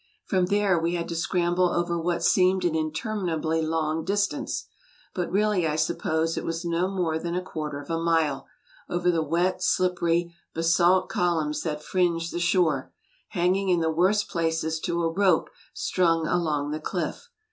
[0.25, 4.65] From there we had to scramble over what seemed an interminably long distance
[5.13, 8.47] but really I suppose it was nor more than a quaner of a mile
[8.89, 12.91] over the wet, slippery, basalt columns that fringe the shore,
[13.27, 17.29] hanging in the worst places to a rope strung along the cliff.